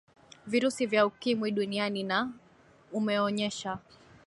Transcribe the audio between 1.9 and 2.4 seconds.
na